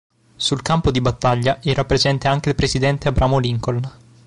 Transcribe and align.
Sul 0.35 0.63
campo 0.63 0.89
di 0.89 0.99
battaglia 0.99 1.61
era 1.61 1.85
presente 1.85 2.27
anche 2.27 2.49
il 2.49 2.55
Presidente 2.55 3.07
Abramo 3.07 3.37
Lincoln. 3.37 3.87